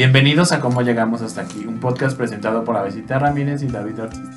[0.00, 4.30] Bienvenidos a Cómo Llegamos Hasta Aquí, un podcast presentado por Avesita Ramírez y David Ortiz.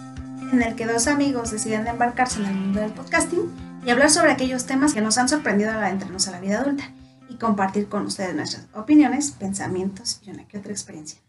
[0.51, 3.49] En el que dos amigos deciden embarcarse en el mundo del podcasting
[3.85, 6.83] y hablar sobre aquellos temas que nos han sorprendido al adentrarnos a la vida adulta
[7.29, 11.21] y compartir con ustedes nuestras opiniones, pensamientos y una que otra experiencia.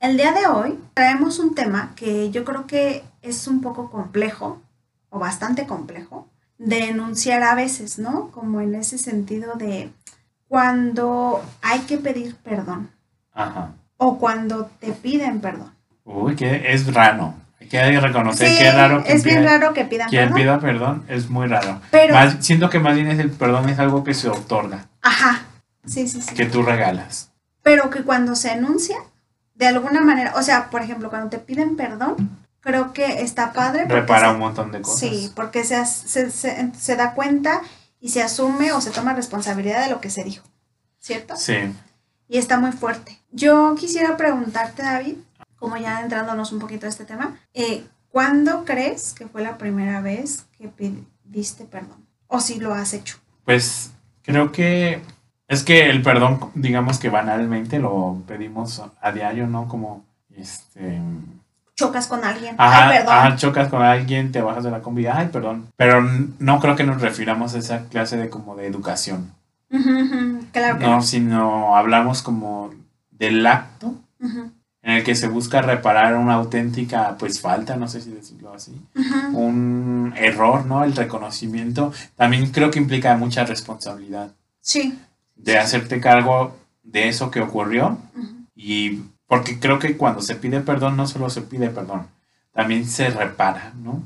[0.00, 4.60] El día de hoy traemos un tema que yo creo que es un poco complejo
[5.08, 6.28] o bastante complejo
[6.58, 8.30] de enunciar a veces, ¿no?
[8.32, 9.90] Como en ese sentido de
[10.46, 12.90] cuando hay que pedir perdón
[13.38, 13.72] Ajá.
[13.98, 15.72] O cuando te piden perdón.
[16.04, 17.34] Uy, que es raro.
[17.60, 20.22] Hay que reconocer Sí, que es raro que es bien pida- raro que pidan quien
[20.32, 20.36] perdón.
[20.40, 21.80] pida perdón es muy raro.
[21.90, 25.42] Pero- Más- siento que más bien es el perdón es algo que se otorga, Ajá,
[25.84, 26.34] sí, sí, sí.
[26.34, 27.30] que tú regalas.
[27.62, 28.96] pero que cuando se enuncia,
[29.54, 33.84] de alguna manera, o sea, por ejemplo, cuando te piden perdón, creo que está padre.
[33.86, 35.00] Repara se- un montón de cosas.
[35.00, 37.60] Sí, porque se, se- se da cuenta
[38.00, 40.44] y se asume o se toma responsabilidad de lo que se dijo,
[41.00, 41.36] ¿cierto?
[41.36, 41.56] Sí.
[42.28, 43.18] Y está muy fuerte.
[43.32, 45.16] Yo quisiera preguntarte, David,
[45.56, 50.00] como ya entrándonos un poquito a este tema, eh, ¿cuándo crees que fue la primera
[50.00, 52.06] vez que pediste perdón?
[52.26, 53.16] O si lo has hecho.
[53.44, 55.00] Pues creo que
[55.48, 59.66] es que el perdón, digamos que banalmente lo pedimos a diario, ¿no?
[59.66, 60.04] Como
[60.36, 61.00] este
[61.78, 62.56] Chocas con alguien.
[62.58, 63.14] Ajá, Ay, perdón.
[63.14, 65.68] ajá, chocas con alguien, te bajas de la combi, ay, perdón.
[65.76, 69.32] Pero no creo que nos refiramos a esa clase de como de educación,
[69.70, 71.02] Claro que no, no.
[71.02, 72.70] sino hablamos como
[73.10, 78.10] del acto en el que se busca reparar una auténtica, pues, falta, no sé si
[78.10, 78.72] decirlo así,
[79.32, 80.84] un error, ¿no?
[80.84, 84.30] El reconocimiento también creo que implica mucha responsabilidad
[84.60, 84.98] Sí.
[85.36, 87.98] de hacerte cargo de eso que ocurrió
[88.56, 92.06] y porque creo que cuando se pide perdón no solo se pide perdón,
[92.52, 94.02] también se repara, ¿no?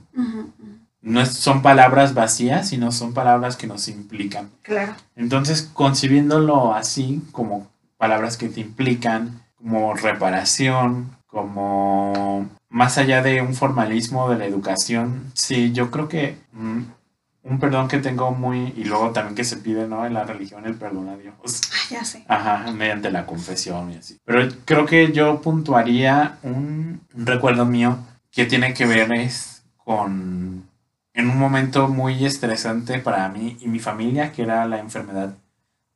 [1.03, 4.51] No es- son palabras vacías, sino son palabras que nos implican.
[4.63, 4.95] Claro.
[5.17, 13.55] Entonces, concibiéndolo así, como palabras que te implican, como reparación, como más allá de un
[13.55, 16.81] formalismo de la educación, sí, yo creo que mm,
[17.45, 20.07] un perdón que tengo muy, y luego también que se pide, ¿no?
[20.07, 21.35] En la religión, el perdón a Dios.
[21.45, 22.25] Ay, ya sé.
[22.29, 24.19] Ajá, mediante la confesión y así.
[24.25, 27.99] Pero creo que yo puntuaría un, un recuerdo mío
[28.31, 30.65] que tiene que ver es con
[31.15, 35.35] en un momento muy estresante para mí y mi familia, que era la enfermedad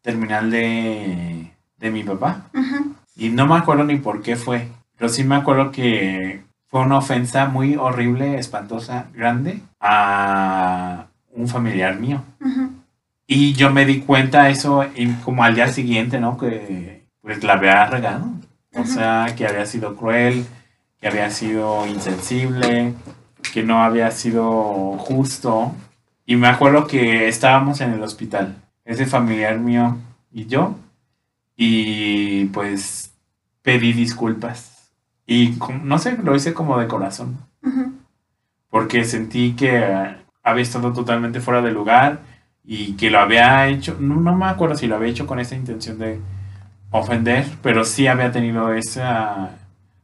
[0.02, 2.48] terminal de, de mi papá.
[2.54, 2.94] Ujú.
[3.16, 6.98] Y no me acuerdo ni por qué fue, pero sí me acuerdo que fue una
[6.98, 12.22] ofensa muy horrible, espantosa, grande a un familiar mío.
[12.40, 12.70] Ujú.
[13.26, 16.36] Y yo me di cuenta eso y como al día siguiente, ¿no?
[16.38, 18.26] Que pues la había regado.
[18.74, 18.88] O Ujú.
[18.92, 20.46] sea, que había sido cruel,
[21.00, 22.94] que había sido insensible,
[23.50, 25.74] que no había sido justo.
[26.26, 29.96] Y me acuerdo que estábamos en el hospital, ese familiar mío
[30.32, 30.76] y yo,
[31.56, 33.12] y pues
[33.62, 34.90] pedí disculpas.
[35.26, 37.38] Y no sé, lo hice como de corazón
[38.76, 39.82] porque sentí que
[40.42, 42.20] había estado totalmente fuera de lugar
[42.62, 45.54] y que lo había hecho, no, no me acuerdo si lo había hecho con esa
[45.54, 46.20] intención de
[46.90, 49.52] ofender, pero sí había tenido esa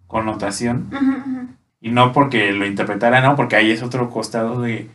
[0.07, 1.49] connotación ujú.
[1.83, 4.89] Y no porque lo interpretara, no, porque ahí es otro costado de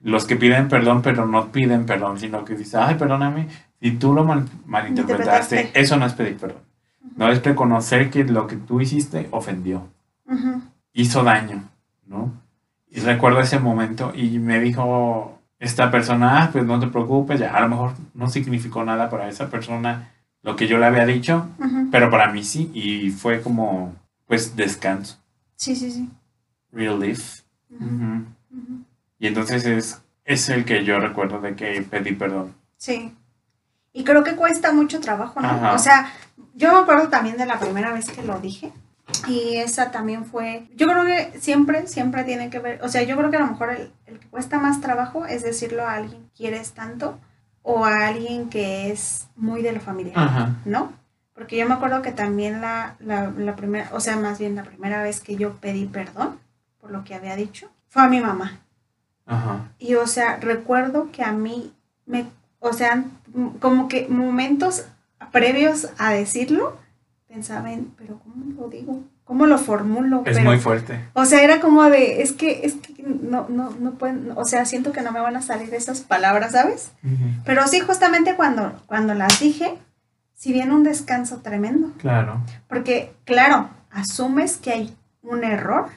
[0.00, 3.48] los que piden perdón pero no piden perdón, sino que dices, ay, perdóname,
[3.80, 5.80] si tú lo mal- malinterpretaste, Interpretaste.
[5.80, 6.62] eso no es pedir perdón,
[7.16, 9.88] no es reconocer que lo que tú hiciste ofendió
[10.92, 11.64] hizo daño,
[12.06, 12.32] ¿no?
[12.90, 17.54] Y recuerdo ese momento y me dijo esta persona, ah, pues no te preocupes, ya
[17.56, 20.10] a lo mejor no significó nada para esa persona
[20.42, 21.46] lo que yo le había dicho,
[21.90, 23.94] pero para mí sí, y fue como,
[24.26, 25.16] pues, descanso,
[25.56, 26.10] Sí, sí, sí.
[26.74, 27.42] Relief.
[27.70, 28.24] Ujú.
[29.18, 32.54] Y entonces es, es el que yo recuerdo de que pedí perdón.
[32.76, 33.14] Sí.
[33.92, 35.48] Y creo que cuesta mucho trabajo, ¿no?
[35.48, 35.74] Ajá.
[35.74, 36.12] O sea,
[36.54, 38.72] yo me acuerdo también de la primera vez que lo dije.
[39.28, 43.16] Y esa también fue, yo creo que siempre, siempre tiene que ver, o sea, yo
[43.16, 46.22] creo que a lo mejor el, el que cuesta más trabajo es decirlo a alguien
[46.22, 47.18] que quieres tanto
[47.62, 50.56] o a alguien que es muy de la familia, Ajá.
[50.64, 50.92] ¿no?
[51.34, 54.62] Porque yo me acuerdo que también la, la, la primera, o sea, más bien la
[54.62, 56.38] primera vez que yo pedí perdón
[56.84, 58.60] por lo que había dicho, fue a mi mamá.
[59.24, 59.70] Ajá.
[59.78, 61.72] Y o sea, recuerdo que a mí
[62.04, 62.26] me,
[62.60, 63.04] o sea,
[63.58, 64.84] como que momentos
[65.32, 66.76] previos a decirlo,
[67.26, 69.02] pensaba en, pero ¿cómo lo digo?
[69.24, 70.24] ¿Cómo lo formulo?
[70.26, 71.08] Es Pero, muy fuerte.
[71.14, 74.66] O sea, era como de, es que, es que no, no, no pueden, o sea,
[74.66, 76.92] siento que no me van a salir esas palabras, ¿sabes?
[77.46, 79.78] Pero sí, justamente cuando, cuando las dije,
[80.34, 81.92] si viene un descanso tremendo.
[81.96, 82.42] Claro.
[82.68, 85.88] Porque, claro, asumes que hay un error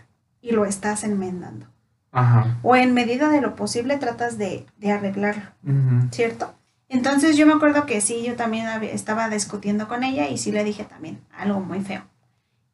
[0.47, 1.65] y lo estás enmendando.
[2.11, 2.57] Ajá.
[2.63, 6.07] O en medida de lo posible tratas de, de arreglarlo, Ujú.
[6.11, 6.53] ¿cierto?
[6.89, 10.51] Entonces yo me acuerdo que sí, yo también había- estaba discutiendo con ella y sí
[10.53, 12.03] le dije también algo muy feo.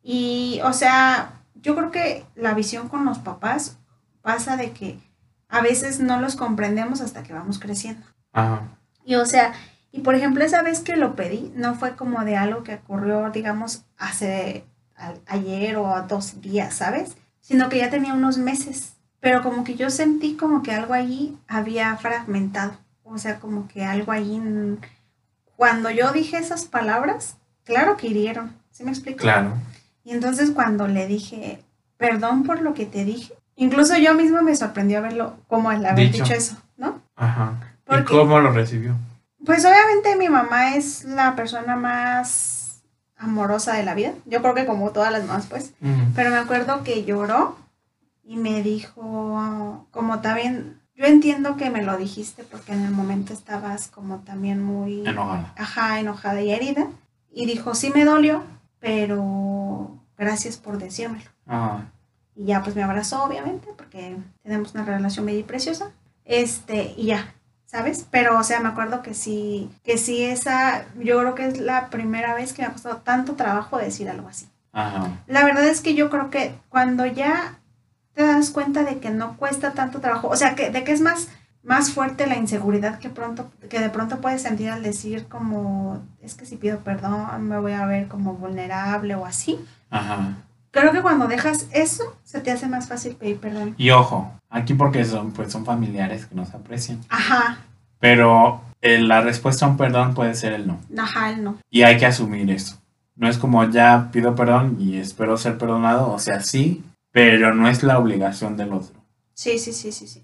[0.03, 3.77] Y, o sea, yo creo que la visión con los papás
[4.21, 4.99] pasa de que
[5.49, 8.05] a veces no los comprendemos hasta que vamos creciendo.
[8.33, 8.61] Ajá.
[9.05, 9.53] Y, o sea,
[9.91, 13.29] y por ejemplo, esa vez que lo pedí, no fue como de algo que ocurrió,
[13.31, 14.65] digamos, hace
[14.95, 17.15] a- ayer o a dos días, ¿sabes?
[17.43, 18.93] Sino que ya tenía unos meses.
[19.19, 22.73] Pero como que yo sentí como que algo allí había fragmentado.
[23.03, 24.41] O sea, como que algo allí...
[25.55, 28.53] Cuando yo dije esas palabras, claro que hirieron.
[28.71, 29.19] ¿Sí me explico?
[29.19, 29.53] Claro.
[30.03, 31.63] Y entonces cuando le dije,
[31.97, 36.11] perdón por lo que te dije, incluso yo misma me sorprendió verlo, como el haber
[36.11, 36.23] Dicho.
[36.23, 37.01] dicho eso, ¿no?
[37.15, 37.53] Ajá.
[37.87, 38.95] ¿Y cómo lo recibió?
[39.45, 42.62] Pues obviamente mi mamá es la persona más
[43.18, 44.13] amorosa de la vida.
[44.25, 45.74] Yo creo que como todas las mamás, pues.
[46.15, 47.57] Pero me acuerdo que lloró
[48.24, 53.33] y me dijo, como también, yo entiendo que me lo dijiste porque en el momento
[53.33, 55.54] estabas como también muy, Enojada.
[55.57, 56.88] ajá, enojada y herida.
[57.31, 58.44] Y dijo, sí me dolió,
[58.80, 61.30] pero gracias por decírmelo.
[62.36, 65.92] Y ya pues me abrazó, obviamente, porque tenemos una relación medio preciosa.
[66.25, 67.33] Este, y ya,
[67.73, 68.05] ¿sabes?
[68.11, 71.89] Pero, o sea, me acuerdo que sí, que sí esa, yo creo que es la
[71.89, 74.47] primera vez que me ha costado tanto trabajo decir algo así.
[74.73, 75.23] Ajá.
[75.25, 77.57] La verdad es que yo creo que cuando ya
[78.13, 81.01] te das cuenta de que no cuesta tanto trabajo, o sea, que, de que es
[81.01, 81.29] más,
[81.63, 86.35] más fuerte la inseguridad que pronto, que de pronto puedes sentir al decir como, es
[86.35, 89.59] que si pido perdón me voy a ver como vulnerable o así.
[89.89, 90.35] Ajá.
[90.69, 93.73] Creo que cuando dejas eso, se te hace más fácil pedir perdón.
[93.77, 97.00] Y ojo, aquí porque son, pues son familiares que nos aprecian.
[97.09, 97.57] Ajá,
[98.00, 100.79] Pero eh, la respuesta a un perdón puede ser el no.
[100.97, 101.57] ajá, el no.
[101.69, 102.77] Y hay que asumir eso.
[103.15, 106.11] No es como ya pido perdón y espero ser perdonado.
[106.11, 108.95] O sea, sí, pero no es la obligación del otro.
[109.33, 110.23] Sí, sí, sí, sí, sí.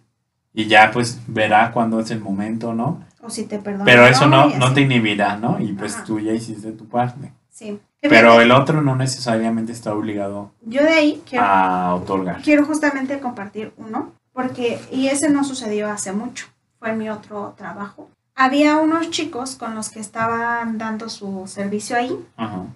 [0.53, 3.03] Y ya pues verá cuándo es el momento, ¿no?
[3.21, 3.85] O si te perdonan.
[3.85, 5.59] Pero eso no, no te inhibirá, ¿no?
[5.59, 6.03] Y pues Ajá.
[6.05, 7.31] tú ya hiciste tu parte.
[7.51, 7.79] Sí.
[8.01, 12.41] Pero el otro no necesariamente está obligado Yo de ahí quiero, a otorgar.
[12.41, 16.47] quiero justamente compartir uno, porque, y ese no sucedió hace mucho,
[16.79, 18.09] fue en mi otro trabajo.
[18.35, 22.67] Había unos chicos con los que estaban dando su servicio ahí Ajá.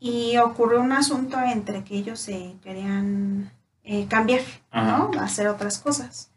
[0.00, 3.52] y ocurrió un asunto entre que ellos se querían
[3.84, 4.40] eh, cambiar,
[4.72, 5.12] ¿no?
[5.20, 6.32] Hacer otras cosas.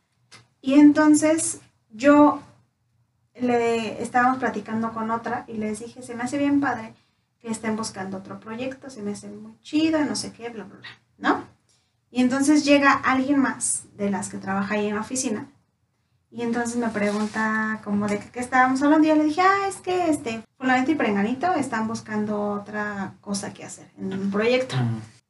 [0.62, 2.40] Y entonces yo
[3.34, 6.94] le estábamos platicando con otra y les dije, se me hace bien padre
[7.40, 10.78] que estén buscando otro proyecto, se me hace muy chido, no sé qué, bla, bla,
[10.78, 11.59] bla, ¿no?
[12.12, 15.48] Y entonces llega alguien más de las que trabaja ahí en la oficina
[16.32, 19.78] y entonces me pregunta como de qué, estábamos hablando y yo le dije, ah, es
[19.78, 24.76] que este, fulanito y prenganito están buscando otra cosa que hacer en un proyecto.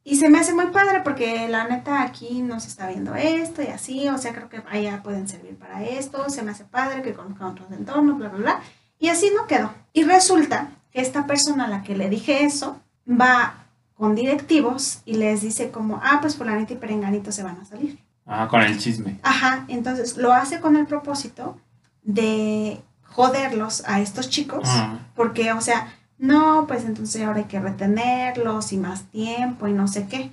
[0.04, 3.68] Y se me hace muy padre porque la neta aquí nos está viendo esto y
[3.68, 7.14] así, o sea, creo que allá pueden servir para esto, se me hace padre que
[7.14, 8.60] conozcan otros entornos, bla, bla, bla.
[8.98, 9.72] Y así no quedó.
[9.94, 12.78] Y resulta que esta persona a la que le dije eso
[13.08, 13.66] va
[14.00, 17.98] con directivos y les dice como, ah, pues fulanito y perenganito se van a salir.
[18.24, 19.20] Ajá, con el chisme.
[19.22, 21.58] Ajá, entonces lo hace con el propósito
[22.02, 24.66] de joderlos a estos chicos.
[24.66, 25.00] Ajá.
[25.14, 29.86] Porque, o sea, no, pues entonces ahora hay que retenerlos y más tiempo y no
[29.86, 30.32] sé qué.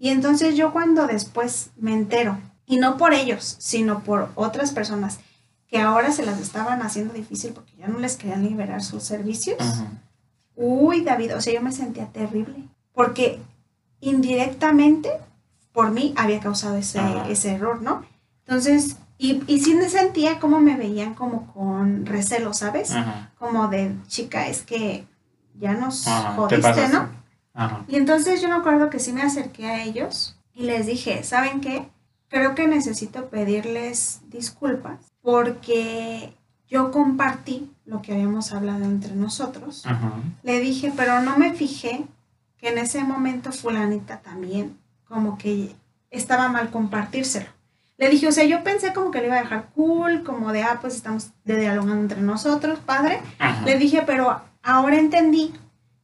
[0.00, 2.36] Y entonces yo cuando después me entero,
[2.66, 5.20] y no por ellos, sino por otras personas
[5.68, 9.60] que ahora se las estaban haciendo difícil porque ya no les querían liberar sus servicios.
[9.60, 9.86] Ajá.
[10.56, 12.73] Uy, David, o sea, yo me sentía terrible.
[12.94, 13.40] Porque
[14.00, 15.10] indirectamente,
[15.72, 18.02] por mí, había causado ese, ese error, ¿no?
[18.46, 22.92] Entonces, y, y sí me sentía como me veían como con recelo, ¿sabes?
[22.92, 23.32] Ajá.
[23.38, 25.06] como de chica, es que
[25.58, 26.30] ya nos Ajá.
[26.48, 26.88] ¿Qué jodiste?
[26.88, 27.08] ¿no?
[27.54, 27.84] Ajá.
[27.88, 31.60] Y entonces yo me acuerdo que sí me acerqué a ellos y les dije, ¿saben
[31.60, 31.88] qué?
[32.28, 36.34] Creo que necesito pedirles disculpas porque
[36.68, 39.84] yo compartí lo que habíamos hablado entre nosotros.
[40.42, 42.04] Le dije, pero no me fijé
[42.64, 45.74] que en ese momento fulanita también como que
[46.10, 47.46] estaba mal compartírselo.
[47.98, 50.62] Le dije, o sea, yo pensé como que le iba a dejar cool, como de,
[50.62, 53.20] ah, pues estamos de dialogando entre nosotros, padre.
[53.38, 53.64] Ajá.
[53.66, 55.52] Le dije, pero ahora entendí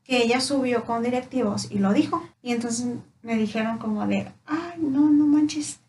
[0.05, 2.23] que ella subió con directivos y lo dijo.
[2.43, 2.87] Y entonces
[3.23, 5.81] me dijeron como de, ay, no, no manches.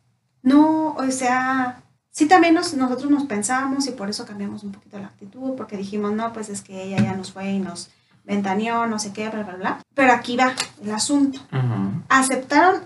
[0.41, 4.97] No, o sea, sí también nos- nosotros nos pensábamos y por eso cambiamos un poquito
[4.99, 7.91] la actitud, porque dijimos, no, pues es que ella ya nos fue y nos
[8.31, 9.79] ventaneó, no sé qué, bla, bla, bla.
[9.93, 11.39] Pero aquí va el asunto.
[12.09, 12.81] Aceptaron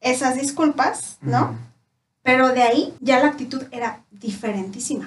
[0.00, 1.56] esas disculpas, ¿no?
[2.22, 5.06] Pero de ahí ya la actitud era diferentísima.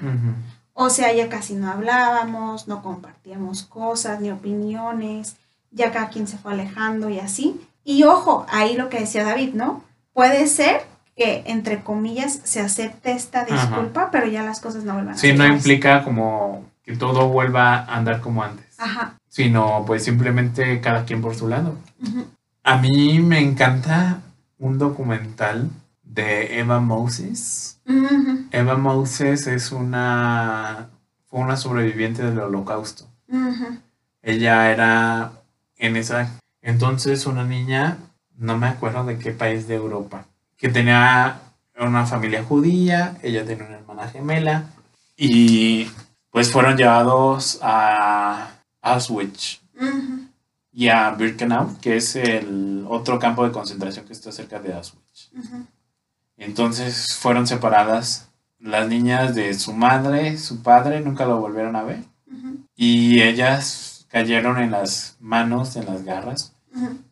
[0.74, 5.38] O sea, ya casi no hablábamos, no compartíamos cosas ni opiniones,
[5.72, 7.60] ya cada quien se fue alejando y así.
[7.84, 9.84] Y ojo, ahí lo que decía David, ¿no?
[10.14, 13.54] Puede ser que, entre comillas, se acepte esta Ajá.
[13.56, 17.76] disculpa, pero ya las cosas no vuelvan a Sí, no implica como que todo vuelva
[17.76, 19.16] a andar como antes, Ajá.
[19.38, 21.76] Sino pues simplemente cada quien por su lado.
[22.64, 24.22] A mí me encanta
[24.58, 25.70] un documental
[26.02, 27.80] de Eva Moses.
[28.50, 30.90] Eva Moses es una
[31.28, 33.06] fue una sobreviviente del Holocausto.
[34.24, 35.34] Ella era
[35.78, 36.32] en esa
[36.64, 38.00] entonces una niña,
[38.38, 40.26] no me acuerdo de qué país de Europa,
[40.58, 41.42] que tenía
[41.80, 44.64] una familia judía, ella tenía una hermana gemela
[45.16, 45.88] y
[46.32, 48.57] pues fueron llevados a
[48.94, 49.60] Auschwitz
[50.72, 55.32] y a Birkenau, que es el otro campo de concentración que está cerca de Auschwitz.
[56.38, 58.28] Entonces fueron separadas
[58.60, 62.04] las niñas de su madre, su padre, nunca lo volvieron a ver.
[62.76, 66.54] Y ellas cayeron en las manos, en las garras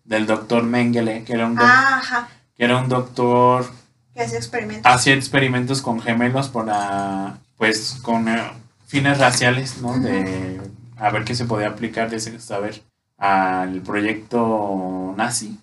[0.03, 3.65] del doctor Mengele, que era un, Ah, que era un doctor,
[4.13, 4.91] que hace experimentos.
[4.91, 8.51] hacía experimentos con gemelos para, pues, con eh,
[8.85, 9.97] fines raciales, ¿no?
[9.99, 10.61] De
[10.97, 12.83] a ver qué se podía aplicar, de ese saber,
[13.17, 15.59] al proyecto nazi.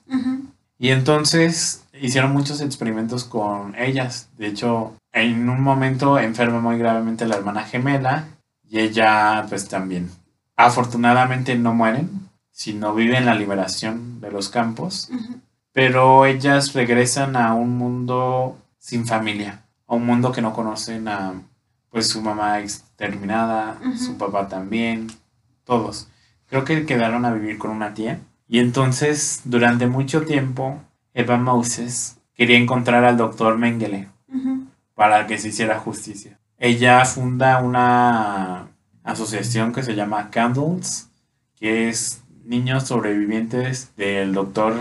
[0.79, 4.29] Y entonces hicieron muchos experimentos con ellas.
[4.37, 8.29] De hecho, en un momento enferma muy gravemente la hermana gemela
[8.69, 10.11] y ella pues también.
[10.57, 15.11] Afortunadamente no mueren, sino viven la liberación de los campos,
[15.73, 21.35] pero ellas regresan a un mundo sin familia, a un mundo que no conocen a
[21.91, 25.09] pues su mamá exterminada, su papá también,
[25.65, 26.09] todos.
[26.49, 28.21] Creo que quedaron a vivir con una tía.
[28.49, 30.83] Y entonces, durante mucho tiempo,
[31.15, 34.09] Eva Moses quería encontrar al doctor Mengele
[34.95, 36.39] para que se hiciera justicia.
[36.59, 38.69] Ella funda una
[39.03, 41.11] asociación que se llama Candles,
[41.57, 44.75] que es niños sobrevivientes del doctor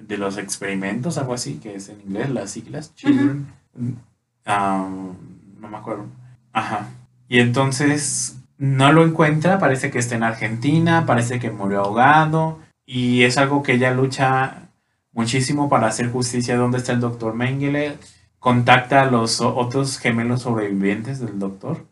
[0.00, 3.46] de los experimentos, algo así, que es en inglés las siglas, Children.
[3.76, 5.16] um,
[5.60, 6.06] no me acuerdo.
[6.52, 6.88] Ajá.
[7.28, 13.22] Y entonces no lo encuentra, parece que está en Argentina, parece que murió ahogado, y
[13.22, 14.68] es algo que ella lucha
[15.12, 16.56] muchísimo para hacer justicia.
[16.56, 17.98] ¿Dónde está el doctor Mengele?
[18.38, 21.84] Contacta a los otros gemelos sobrevivientes del doctor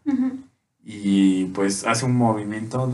[0.84, 2.88] y pues hace un movimiento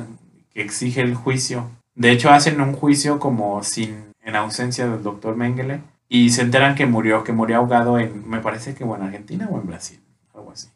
[0.55, 1.69] que exige el juicio.
[1.95, 6.75] De hecho, hacen un juicio como sin, en ausencia del doctor Mengele y se enteran
[6.75, 10.01] que murió, que murió ahogado en, me parece que o en Argentina o en Brasil,
[10.35, 10.69] algo así.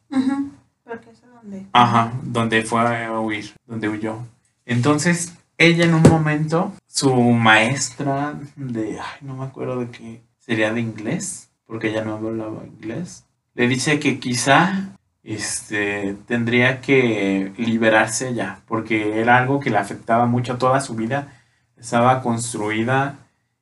[1.73, 4.19] Ajá, donde fue a huir, donde huyó.
[4.65, 10.73] Entonces, ella en un momento, su maestra de, ay, no me acuerdo de qué, sería
[10.73, 13.25] de inglés, porque ella no hablaba inglés,
[13.55, 20.27] le dice que quizá este, tendría que liberarse ya, porque era algo que le afectaba
[20.27, 21.33] mucho toda su vida,
[21.77, 23.19] estaba construida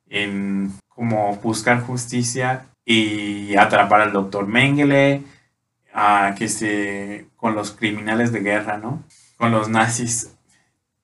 [0.08, 5.22] en como buscar justicia y atrapar al doctor Mengele,
[5.92, 9.02] a que se con los criminales de guerra, ¿no?
[9.36, 10.34] Con los nazis.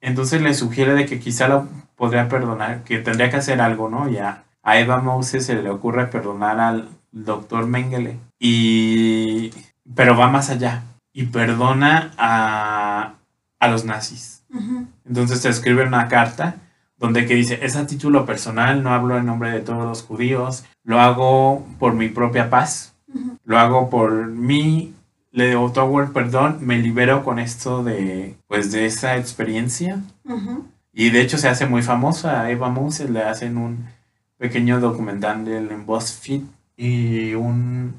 [0.01, 4.09] Entonces le sugiere de que quizá lo podría perdonar, que tendría que hacer algo, ¿no?
[4.09, 8.17] Y a, Eva Moses se le ocurre perdonar al doctor Mengele.
[8.39, 9.51] Y
[9.95, 13.17] pero va más allá y perdona a,
[13.59, 14.43] a los nazis.
[15.05, 16.55] Entonces te escribe una carta
[16.97, 20.65] donde que dice, es a título personal, no hablo en nombre de todos los judíos,
[20.85, 22.95] lo hago por mi propia paz,
[23.45, 24.95] lo hago por mí,
[25.33, 30.01] le otorgo el perdón, me libero con esto de, pues, de esa experiencia.
[30.93, 33.87] Y de hecho se hace muy famosa, a Eva Moses le hacen un
[34.39, 36.43] pequeño documental en BuzzFeed
[36.77, 37.95] y un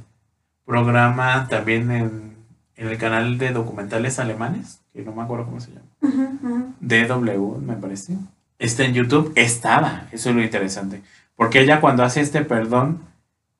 [0.65, 2.35] programa también en,
[2.75, 5.85] en el canal de documentales alemanes, que no me acuerdo cómo se llama.
[6.01, 6.73] Ujú.
[6.79, 8.17] DW, me parece.
[8.59, 11.01] Está en YouTube, estaba, eso es lo interesante.
[11.35, 13.01] Porque ella cuando hace este perdón,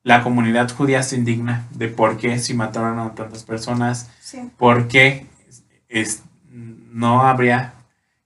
[0.02, 4.50] la comunidad judía se indigna de por qué si mataron a tantas personas, Sí.
[4.58, 5.26] por qué
[5.88, 7.74] es, no habría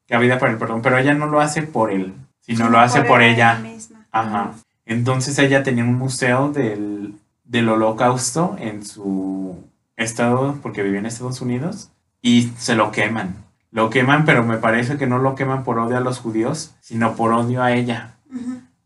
[0.08, 0.82] cabida para el perdón.
[0.82, 3.56] Pero ella no lo hace por él, sino lo hace por ella.
[3.56, 4.06] misma.
[4.12, 4.52] Ajá.
[4.86, 7.14] Entonces ella tenía un museo del,
[7.44, 9.64] del holocausto en su
[9.96, 11.90] estado, porque vivía en Estados Unidos,
[12.22, 13.34] y se lo queman.
[13.72, 17.14] Lo queman, pero me parece que no lo queman por odio a los judíos, sino
[17.16, 18.14] por odio a ella,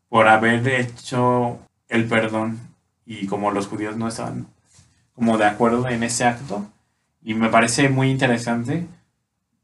[0.09, 2.59] por haber hecho el perdón.
[3.11, 4.47] Y como los judíos no estaban
[5.17, 6.64] como de acuerdo en ese acto,
[7.23, 8.87] y me parece muy interesante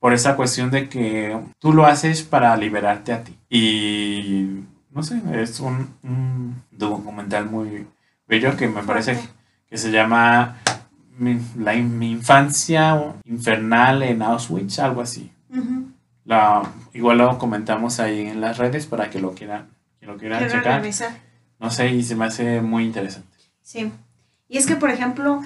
[0.01, 3.39] por esa cuestión de que tú lo haces para liberarte a ti.
[3.49, 7.87] Y no sé, es un, un documental muy
[8.27, 9.17] bello que me parece
[9.71, 10.57] que se llama
[11.19, 15.31] Mi, la, mi infancia infernal en Auschwitz, algo así.
[16.25, 16.63] La,
[16.93, 19.69] igual lo comentamos ahí en las redes para que lo quieran,
[20.01, 20.81] que lo quieran Quiero checar.
[20.83, 21.11] revisar.
[21.61, 23.36] No sé, y se me hace muy interesante.
[23.67, 23.93] Sí.
[24.49, 25.43] Y es que, por ejemplo,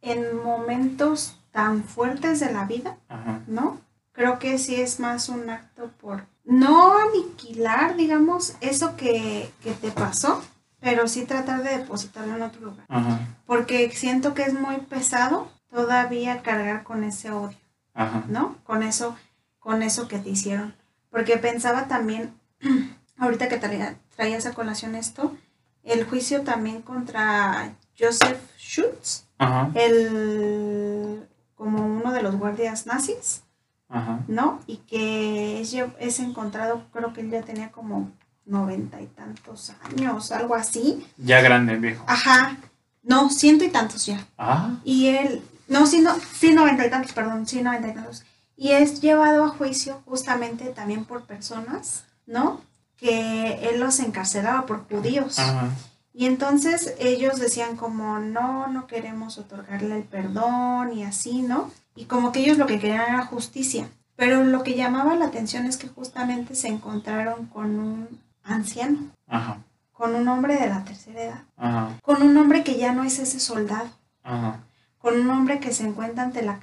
[0.00, 3.40] en momentos tan fuertes de la vida, Ajá.
[3.48, 3.80] ¿no?
[4.12, 9.90] Creo que sí es más un acto por no aniquilar, digamos, eso que, que te
[9.90, 10.40] pasó,
[10.78, 12.86] pero sí tratar de depositarlo en otro lugar.
[12.88, 13.18] Ajá.
[13.44, 17.58] Porque siento que es muy pesado todavía cargar con ese odio,
[17.92, 18.22] Ajá.
[18.28, 18.56] ¿no?
[18.62, 19.16] Con eso,
[19.58, 20.76] con eso que te hicieron.
[21.10, 22.34] Porque pensaba también,
[23.18, 25.36] ahorita que traía, traías a colación esto,
[25.84, 29.70] el juicio también contra Joseph Schutz, Ajá.
[29.74, 33.42] el como uno de los guardias nazis,
[33.88, 34.20] Ajá.
[34.26, 34.60] ¿no?
[34.66, 38.10] Y que es, es encontrado, creo que él ya tenía como
[38.44, 41.06] noventa y tantos años, algo así.
[41.16, 42.04] Ya grande, viejo.
[42.06, 42.56] Ajá,
[43.02, 44.26] no, ciento y tantos ya.
[44.36, 44.76] Ah.
[44.84, 48.24] Y él, no, sí, no, sí, noventa y tantos, perdón, sí, noventa y tantos.
[48.56, 52.60] Y es llevado a juicio justamente también por personas, ¿no?
[53.04, 55.38] Que él los encarcelaba por judíos.
[55.38, 55.68] Ajá.
[56.14, 61.70] Y entonces ellos decían como, no, no queremos otorgarle el perdón y así, ¿no?
[61.94, 63.90] Y como que ellos lo que querían era justicia.
[64.16, 68.08] Pero lo que llamaba la atención es que justamente se encontraron con un
[68.42, 69.58] anciano, Ajá.
[69.92, 71.98] con un hombre de la tercera edad, Ajá.
[72.00, 73.90] con un hombre que ya no es ese soldado,
[74.22, 74.60] Ajá.
[74.98, 76.60] con un hombre que se encuentra ante la,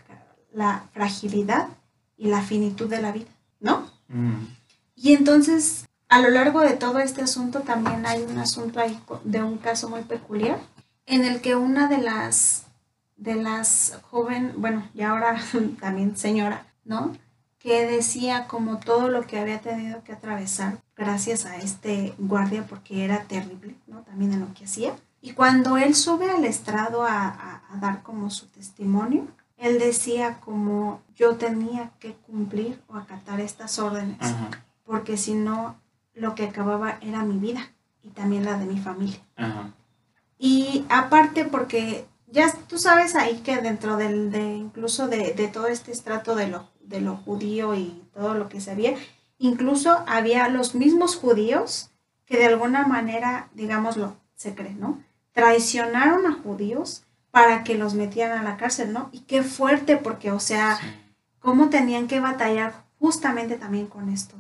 [0.54, 1.68] la fragilidad
[2.18, 3.30] y la finitud de la vida,
[3.60, 3.86] ¿no?
[4.08, 4.48] Mm.
[4.96, 9.42] Y entonces, a lo largo de todo este asunto, también hay un asunto ahí de
[9.42, 10.60] un caso muy peculiar,
[11.06, 12.66] en el que una de las,
[13.18, 15.42] de las joven, bueno, y ahora
[15.80, 17.16] también señora, ¿no?
[17.60, 23.06] Que decía como todo lo que había tenido que atravesar gracias a este guardia, porque
[23.06, 24.02] era terrible, ¿no?
[24.02, 24.94] También en lo que hacía.
[25.22, 29.28] Y cuando él sube al estrado a, a- a dar como su testimonio,
[29.58, 34.50] él decía como yo tenía que cumplir o acatar estas órdenes Ajá.
[34.84, 35.76] porque si no,
[36.14, 37.72] lo que acababa era mi vida
[38.04, 39.20] y también la de mi familia.
[39.36, 39.72] Ajá.
[40.38, 45.68] Y aparte porque ya tú sabes ahí que dentro del, de incluso de, de todo
[45.68, 48.96] este estrato de lo, de lo judío y todo lo que se había,
[49.38, 51.92] incluso había los mismos judíos
[52.26, 55.00] que de alguna manera, digámoslo, se cree, ¿no?
[55.34, 59.10] Traicionaron a judíos para que los metieran a la cárcel, ¿no?
[59.12, 60.88] Y qué fuerte, porque, o sea, Sí.
[61.40, 64.36] cómo tenían que batallar justamente también con esto.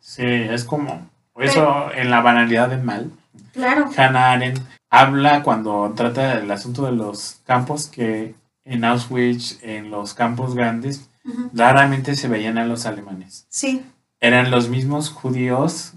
[0.00, 3.10] Sí, es como eso en la banalidad del mal.
[3.52, 4.60] Claro, Hannah Arendt
[4.90, 8.34] habla cuando trata del asunto de los campos que
[8.64, 11.08] en Auschwitz, en los campos grandes,
[11.52, 13.46] raramente se veían a los alemanes.
[13.48, 13.84] sí,
[14.20, 15.92] Eran los mismos judíos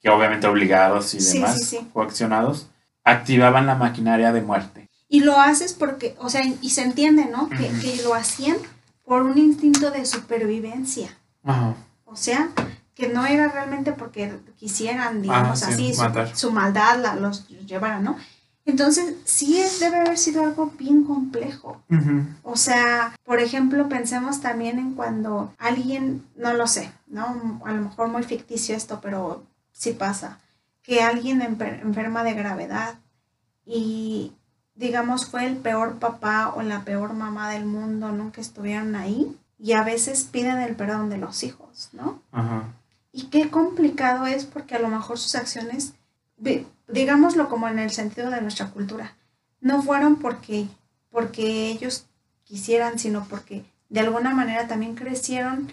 [0.00, 1.88] que obviamente obligados y Sí, demás, sí, sí.
[1.92, 2.68] coaccionados,
[3.04, 4.88] activaban la maquinaria de muerte.
[5.08, 7.48] y lo haces porque, o sea, y, se entiende, ¿no?
[7.50, 7.70] Que
[8.02, 8.56] lo hacían
[9.04, 11.08] por un instinto de supervivencia,
[11.44, 11.74] Ajá.
[12.06, 12.48] o sea,
[12.94, 18.00] que no era realmente porque quisieran, digamos Ah, sí, así, su, maldad la, los llevara,
[18.00, 18.16] ¿no?
[18.64, 21.82] Entonces, sí es, debe haber sido algo bien complejo.
[22.42, 27.60] O sea, por ejemplo, pensemos también en cuando alguien, no lo sé, ¿no?
[27.64, 30.38] A lo mejor muy ficticio esto, pero sí pasa,
[30.82, 32.94] que alguien enferma de gravedad
[33.66, 34.32] y,
[34.76, 39.72] digamos, fue el peor papá o la peor mamá del mundo, nunca estuvieron ahí y
[39.72, 42.20] a veces piden el perdón de los hijos, ¿no?
[42.30, 42.64] Ajá.
[43.12, 45.92] Y qué complicado es porque a lo mejor sus acciones,
[46.88, 49.14] digámoslo como en el sentido de nuestra cultura,
[49.60, 50.66] no fueron porque,
[51.10, 52.06] porque ellos
[52.44, 55.72] quisieran, sino porque de alguna manera también crecieron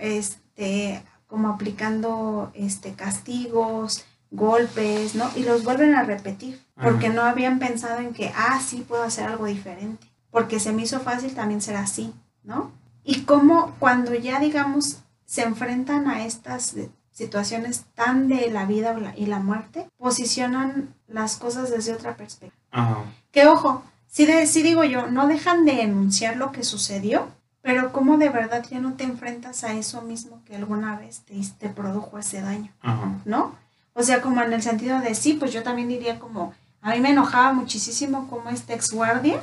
[0.00, 5.30] este, como aplicando este, castigos, golpes, ¿no?
[5.36, 7.14] Y los vuelven a repetir, porque Ajá.
[7.14, 11.00] no habían pensado en que, ah, sí puedo hacer algo diferente, porque se me hizo
[11.00, 12.72] fácil también ser así, ¿no?
[13.04, 16.74] Y cómo cuando ya, digamos, se enfrentan a estas
[17.12, 22.62] situaciones tan de la vida y la muerte, posicionan las cosas desde otra perspectiva.
[22.70, 23.04] Ajá.
[23.32, 27.28] Que ojo, sí, de, sí digo yo, no dejan de enunciar lo que sucedió,
[27.62, 31.34] pero cómo de verdad ya no te enfrentas a eso mismo que alguna vez te,
[31.58, 33.14] te produjo ese daño, Ajá.
[33.24, 33.56] ¿no?
[33.94, 37.00] O sea, como en el sentido de sí, pues yo también diría como, a mí
[37.00, 39.40] me enojaba muchísimo como este ex guardia,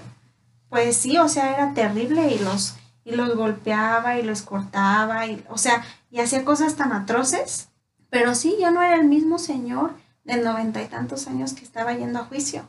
[0.70, 5.44] pues sí, o sea, era terrible y los, y los golpeaba y los cortaba, y,
[5.50, 7.70] o sea, y hacía cosas tan atroces,
[8.10, 11.94] pero sí, ya no era el mismo señor de noventa y tantos años que estaba
[11.94, 12.64] yendo a juicio.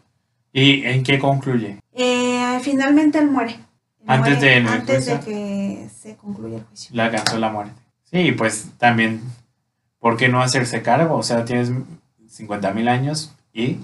[0.53, 1.81] ¿Y en qué concluye?
[1.93, 3.53] Eh, finalmente él muere.
[3.55, 6.95] Él Antes muere de- antes de que se concluya el juicio.
[6.95, 7.81] Le alcanzó la muerte.
[8.05, 9.23] Sí, pues también,
[9.99, 11.17] ¿por qué no hacerse cargo?
[11.17, 11.71] O sea, tienes
[12.29, 13.79] 50 mil años y,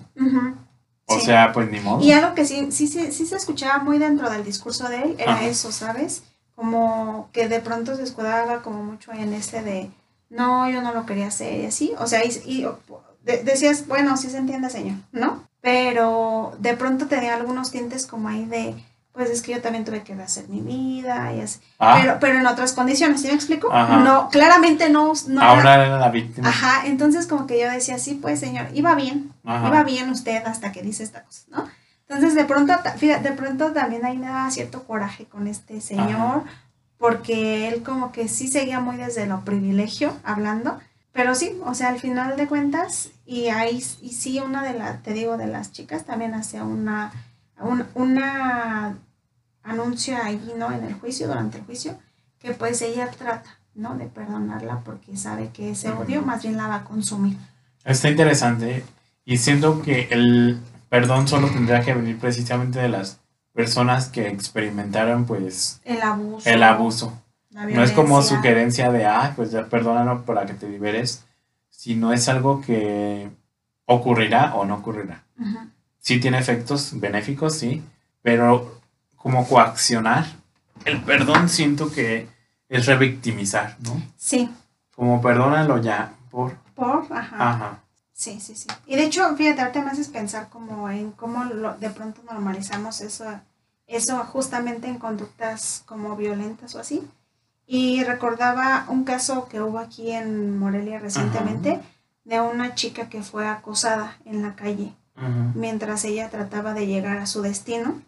[1.07, 1.27] o sí.
[1.27, 2.03] sea, pues ni modo.
[2.05, 5.17] Y algo que sí, sí, sí, sí se escuchaba muy dentro del discurso de él
[5.19, 5.47] era Ajá.
[5.47, 6.23] eso, ¿sabes?
[6.61, 9.91] Como que de pronto se escudaba como mucho en ese de,
[10.29, 11.95] no, yo no lo quería hacer y así.
[11.99, 12.67] O sea, y, y,
[13.25, 15.43] de- decías, bueno, sí se entiende, señor, ¿no?
[15.63, 18.75] Pero de pronto tenía algunos tintes como ahí de,
[19.13, 21.61] pues es que yo también tuve que rehacer mi vida y así.
[21.79, 23.73] Ah, Pero, pero en otras condiciones, ¿sí me explico?
[23.73, 23.97] Ajá.
[24.01, 26.47] No, claramente no, no era- ahora era la víctima.
[26.51, 29.67] Ajá, entonces como que yo decía, sí, pues señor, iba bien, Ajá.
[29.69, 31.65] iba bien usted hasta que dice esta cosa, ¿no?
[32.11, 36.43] Entonces de pronto, fíjate, de pronto también ahí me daba cierto coraje con este señor,
[36.99, 40.81] porque él como que sí seguía muy desde lo privilegio hablando,
[41.13, 45.01] pero sí, o sea, al final de cuentas, y ahí, y sí, una de las,
[45.05, 47.13] te digo, de las chicas también hacía una,
[47.61, 48.97] un, una
[49.63, 50.73] anuncio ahí, ¿no?
[50.73, 51.97] En el juicio, durante el juicio,
[52.41, 53.95] que pues ella trata, ¿no?
[53.95, 57.37] De perdonarla porque sabe que ese odio más bien la va a consumir.
[57.85, 58.85] Está interesante
[59.25, 63.21] y siento que el perdón solo tendría que venir precisamente de las
[63.55, 66.49] personas que experimentaron pues El abuso.
[66.49, 67.23] el abuso.
[67.51, 71.25] No es como sugerencia de, ah, pues ya perdónalo para que te liberes,
[71.71, 73.31] sino es algo que
[73.87, 75.25] ocurrirá o no ocurrirá.
[75.39, 75.59] Ujú.
[75.99, 77.83] Sí tiene efectos benéficos, sí,
[78.23, 78.79] pero
[79.17, 80.27] como coaccionar,
[80.85, 82.29] el perdón siento que
[82.69, 84.01] es revictimizar, ¿no?
[84.17, 84.49] Sí,
[84.95, 86.55] Como perdónalo ya, por...
[86.75, 87.51] por, ajá.
[87.51, 87.79] Ajá.
[88.21, 88.67] Sí, sí, sí.
[88.87, 93.01] Y de hecho, fíjate, ahorita me haces pensar como en cómo lo- de pronto normalizamos
[93.01, 93.25] eso,
[93.87, 97.03] eso justamente en conductas como violentas o así.
[97.67, 101.81] Y recordaba un caso que hubo aquí en Morelia recientemente
[102.25, 104.93] de una chica que fue acosada en la calle
[105.55, 108.03] mientras ella trataba de llegar a su destino.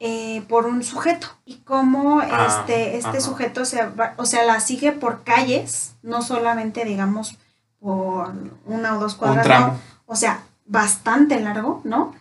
[0.00, 4.58] eh, por un sujeto y cómo Ah, este, este sujeto se va- o sea, la
[4.58, 7.36] sigue por calles, no solamente digamos
[7.80, 8.32] por
[8.66, 9.80] una o dos Un cuadras, tramo.
[10.06, 12.14] o sea, bastante largo, ¿no?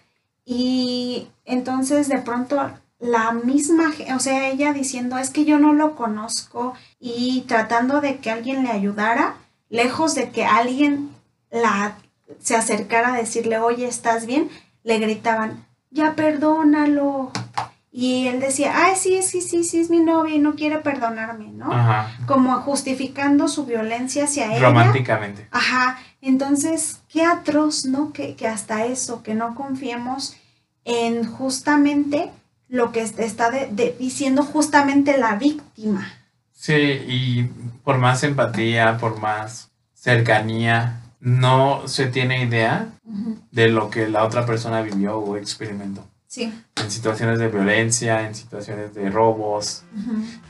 [0.45, 5.95] Y entonces de pronto la misma, o sea, ella diciendo, es que yo no lo
[5.95, 9.35] conozco y tratando de que alguien le ayudara,
[9.69, 11.11] lejos de que alguien
[11.51, 11.95] la
[12.41, 14.49] se acercara a decirle, oye, ¿estás bien?
[14.83, 17.31] Le gritaban, ya perdónalo.
[17.91, 21.47] Y él decía, ay, sí, sí, sí, sí, es mi novia y no quiere perdonarme,
[21.51, 21.71] ¿no?
[21.71, 22.11] Ajá.
[22.27, 24.67] Como justificando su violencia hacia ella.
[24.67, 25.47] Románticamente.
[25.51, 28.13] Ajá, entonces, qué atroz, ¿no?
[28.13, 30.35] Que, que hasta eso, que no confiemos
[30.85, 32.29] en justamente
[32.67, 36.07] lo que est- está de- de- diciendo justamente la víctima.
[36.53, 37.43] Sí, y
[37.83, 42.89] por más empatía, por más cercanía, no se tiene idea
[43.51, 46.05] de lo que la otra persona vivió o experimentó.
[46.29, 46.53] Sí.
[46.75, 49.83] En situaciones de violencia, en situaciones de robos,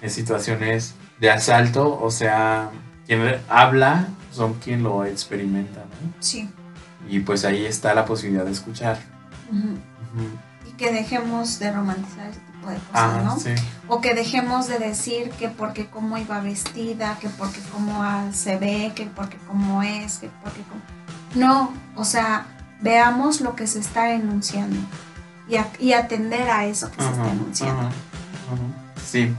[0.02, 2.70] en situaciones de asalto, o sea,
[3.08, 6.14] quien habla son quien lo experimenta, ¿no?
[6.20, 6.50] Sí.
[7.08, 9.00] Y pues ahí está la posibilidad de escuchar.
[10.68, 13.40] Y que dejemos de romantizar ese tipo de cosas, Ah, ¿no?
[13.40, 13.52] sí.
[13.88, 18.58] O que dejemos de decir que porque cómo iba vestida, que porque cómo ah, se
[18.58, 20.82] ve, que porque cómo es, que porque cómo...
[21.36, 22.48] No, o sea,
[22.82, 24.78] veamos lo que se está denunciando
[25.50, 27.32] y, a- y atender a eso que se está ajá,
[27.72, 27.90] ajá.
[29.06, 29.34] Sí,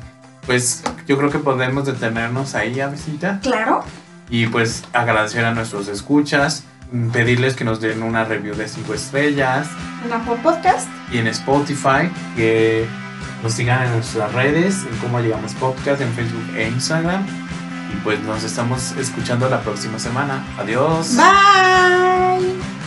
[0.46, 3.40] pues yo creo que podemos detenernos ahí, Avisita.
[3.40, 3.84] Claro,
[4.28, 6.64] Y pues agradecer a nuestros escuchas,
[7.12, 9.68] pedirles que nos den una review de 5 estrellas
[10.04, 10.88] en Apple Podcast.
[11.12, 12.86] y en Spotify, que
[13.42, 17.24] nos sigan en nuestras redes, en cómo llegamos podcast, en Facebook e Instagram.
[17.92, 20.44] Y pues nos estamos escuchando la próxima semana.
[20.58, 21.16] Adiós.
[21.16, 22.79] Bye.